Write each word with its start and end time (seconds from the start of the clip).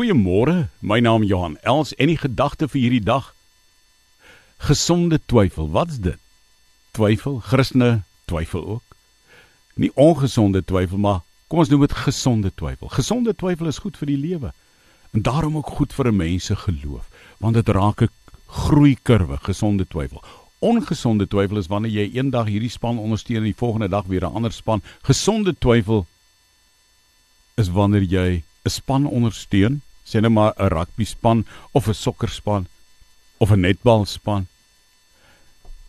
Goeiemôre. 0.00 0.70
My 0.80 0.96
naam 1.04 1.20
Johan 1.28 1.58
Els 1.60 1.90
en 2.00 2.08
die 2.08 2.16
gedagte 2.16 2.64
vir 2.72 2.80
hierdie 2.80 3.02
dag. 3.04 3.34
Gesonde 4.64 5.18
twyfel. 5.28 5.66
Wat's 5.74 5.98
dit? 6.00 6.16
Twyfel. 6.96 7.36
Christene 7.44 7.90
twyfel 8.24 8.64
ook. 8.64 8.94
Nie 9.76 9.90
ongesonde 10.00 10.62
twyfel, 10.64 10.96
maar 11.04 11.20
kom 11.52 11.60
ons 11.60 11.68
noem 11.68 11.84
dit 11.84 11.96
gesonde 12.06 12.48
twyfel. 12.56 12.88
Gesonde 12.94 13.34
twyfel 13.36 13.68
is 13.68 13.82
goed 13.84 14.00
vir 14.00 14.08
die 14.08 14.16
lewe. 14.22 14.54
En 15.12 15.26
daarom 15.28 15.58
ook 15.60 15.68
goed 15.76 15.92
vir 15.92 16.08
'n 16.08 16.16
mens 16.16 16.48
se 16.48 16.56
geloof, 16.56 17.04
want 17.36 17.60
dit 17.60 17.68
raak 17.68 18.00
'n 18.00 18.08
groeikurwe, 18.46 19.36
gesonde 19.42 19.84
twyfel. 19.84 20.24
Ongesonde 20.58 21.28
twyfel 21.28 21.58
is 21.58 21.68
wanneer 21.68 21.92
jy 21.92 22.10
eendag 22.16 22.46
hierdie 22.46 22.72
span 22.72 22.98
ondersteun 22.98 23.44
en 23.44 23.52
die 23.52 23.62
volgende 23.64 23.88
dag 23.88 24.06
weer 24.06 24.24
'n 24.24 24.32
ander 24.32 24.52
span. 24.52 24.82
Gesonde 25.02 25.54
twyfel 25.58 26.06
is 27.54 27.68
wanneer 27.68 28.02
jy 28.02 28.42
'n 28.64 28.70
span 28.70 29.06
ondersteun, 29.06 29.82
sê 30.10 30.20
net 30.20 30.32
maar 30.34 30.54
'n 30.58 30.72
rugby 30.74 31.04
span 31.04 31.46
of 31.72 31.88
'n 31.88 31.94
sokkerspan 31.94 32.66
of 33.38 33.50
'n 33.50 33.60
netbalspan 33.60 34.46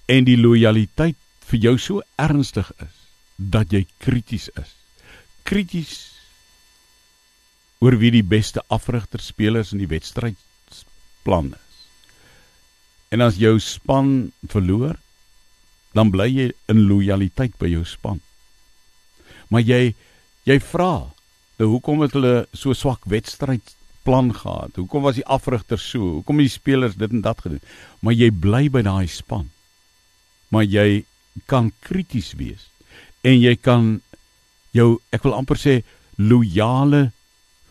en 0.05 0.23
die 0.23 0.38
lojaliteit 0.38 1.17
vir 1.49 1.59
jou 1.59 1.77
so 1.77 2.02
ernstig 2.16 2.71
is 2.79 2.95
dat 3.35 3.71
jy 3.71 3.85
krities 3.98 4.49
is. 4.62 4.76
Krities 5.43 6.12
oor 7.79 7.98
wie 7.98 8.12
die 8.12 8.23
beste 8.23 8.62
afrigter 8.67 9.20
spelers 9.20 9.71
in 9.73 9.79
die 9.79 9.89
wedstrydplan 9.89 11.53
is. 11.53 11.77
En 13.09 13.21
as 13.21 13.35
jou 13.35 13.59
span 13.59 14.31
verloor, 14.48 14.99
dan 15.93 16.12
bly 16.12 16.29
jy 16.29 16.51
in 16.67 16.88
lojaliteit 16.88 17.57
by 17.57 17.67
jou 17.67 17.85
span. 17.85 18.21
Maar 19.49 19.62
jy 19.62 19.95
jy 20.45 20.59
vra 20.59 21.12
Nou 21.62 21.76
hoekom 21.76 21.99
het 22.01 22.15
hulle 22.17 22.48
so 22.57 22.73
swak 22.73 23.03
wedstrydplan 24.01 24.33
gehad? 24.33 24.75
Hoekom 24.75 25.03
was 25.03 25.15
die 25.15 25.25
afrigter 25.25 25.77
so? 25.79 25.99
Hoekom 25.99 26.37
het 26.37 26.49
die 26.49 26.49
spelers 26.49 26.95
dit 26.95 27.11
en 27.11 27.21
dat 27.21 27.41
gedoen? 27.41 27.62
Maar 28.01 28.13
jy 28.13 28.31
bly 28.31 28.70
by 28.70 28.81
daai 28.81 29.07
span. 29.07 29.49
Maar 30.49 30.63
jy 30.63 31.05
kan 31.48 31.71
krities 31.79 32.34
wees 32.35 32.67
en 33.23 33.39
jy 33.39 33.55
kan 33.55 34.01
jou 34.73 34.99
ek 35.13 35.23
wil 35.23 35.34
amper 35.34 35.55
sê 35.55 35.84
loyale 36.17 37.11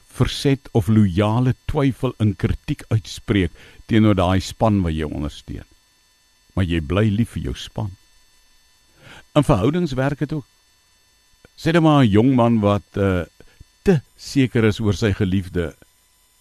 verset 0.09 0.61
of 0.73 0.89
loyale 0.89 1.55
twyfel 1.67 2.15
in 2.21 2.35
kritiek 2.37 2.83
uitspreek 2.91 3.51
teenoor 3.87 4.15
daai 4.15 4.41
span 4.41 4.81
wat 4.83 4.95
jy 4.95 5.05
ondersteun. 5.05 5.67
Maar 6.55 6.65
jy 6.65 6.81
bly 6.81 7.11
lief 7.11 7.35
vir 7.35 7.51
jou 7.51 7.55
span. 7.55 7.91
In 9.37 9.45
verhoudings 9.45 9.93
werk 9.93 10.19
dit 10.19 10.33
ook. 10.33 10.47
Sê 11.59 11.73
net 11.73 11.83
maar 11.83 12.05
'n 12.05 12.11
jong 12.11 12.35
man 12.35 12.61
wat 12.61 12.87
uh, 12.97 13.27
te 13.83 14.01
seker 14.17 14.65
is 14.65 14.81
oor 14.81 14.95
sy 14.95 15.13
geliefde 15.13 15.75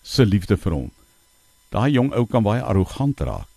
se 0.10 0.26
liefde 0.26 0.58
vir 0.58 0.74
hom. 0.74 0.90
Daai 1.70 1.92
jong 1.94 2.10
ou 2.18 2.26
kan 2.26 2.46
baie 2.46 2.64
arrogant 2.66 3.22
raak. 3.22 3.48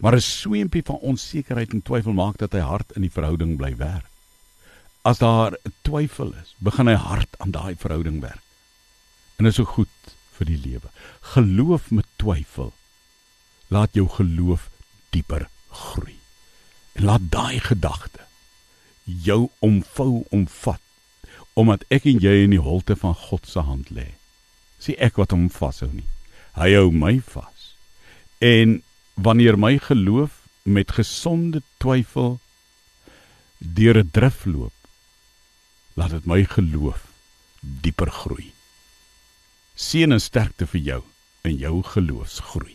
Maar 0.00 0.16
'n 0.16 0.20
sweempie 0.20 0.82
van 0.82 1.04
onsekerheid 1.10 1.72
en 1.72 1.82
twyfel 1.82 2.12
maak 2.12 2.38
dat 2.38 2.52
hy 2.52 2.60
hard 2.60 2.96
in 2.96 3.02
die 3.02 3.12
verhouding 3.16 3.56
bly 3.56 3.76
werk. 3.76 4.08
As 5.02 5.18
daar 5.18 5.56
twyfel 5.82 6.32
is, 6.42 6.54
begin 6.58 6.86
hy 6.86 6.94
hard 6.94 7.28
aan 7.38 7.50
daai 7.50 7.76
verhouding 7.76 8.20
werk. 8.20 8.42
En 9.36 9.44
dit 9.44 9.52
is 9.52 9.56
so 9.56 9.64
goed 9.64 10.16
vir 10.38 10.46
die 10.46 10.60
lewe. 10.64 10.88
Geloof 11.20 11.90
met 11.90 12.06
twyfel 12.16 12.72
laat 13.68 13.90
jou 13.92 14.08
geloof 14.08 14.70
dieper 15.10 15.48
groei. 15.70 16.16
En 16.92 17.04
laat 17.04 17.30
daai 17.30 17.60
gedagte 17.60 18.20
jou 19.04 19.48
omvou, 19.58 20.24
omvat 20.30 20.80
omdat 21.52 21.84
ek 21.88 22.04
en 22.04 22.18
jy 22.18 22.44
in 22.44 22.50
die 22.50 22.62
holte 22.62 22.96
van 22.96 23.14
God 23.14 23.46
se 23.46 23.60
hand 23.60 23.90
lê. 23.90 24.14
Sien 24.84 25.00
ek 25.00 25.16
wat 25.16 25.32
hom 25.32 25.48
vashou 25.48 25.88
nie. 25.88 26.08
Hy 26.60 26.74
hou 26.76 26.90
my 26.92 27.16
vas. 27.32 27.70
En 28.44 28.82
wanneer 29.16 29.56
my 29.56 29.78
geloof 29.80 30.42
met 30.62 30.92
gesonde 30.92 31.62
twyfel 31.80 32.38
deur 33.58 33.96
'n 33.98 34.10
drif 34.12 34.44
loop, 34.44 34.76
laat 35.96 36.10
dit 36.10 36.26
my 36.26 36.44
geloof 36.44 37.00
dieper 37.60 38.10
groei. 38.10 38.52
Seën 39.74 40.12
en 40.12 40.20
sterkte 40.20 40.66
vir 40.66 40.80
jou 40.80 41.02
in 41.42 41.56
jou 41.56 41.82
geloofsgroei. 41.82 42.73